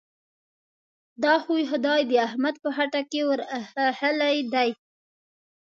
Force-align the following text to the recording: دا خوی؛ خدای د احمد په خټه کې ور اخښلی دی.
دا 1.23 1.35
خوی؛ 1.43 1.63
خدای 1.71 2.01
د 2.07 2.11
احمد 2.27 2.55
په 2.63 2.69
خټه 2.75 3.01
کې 3.11 3.21
ور 3.27 3.39
اخښلی 3.87 4.37
دی. 4.53 4.69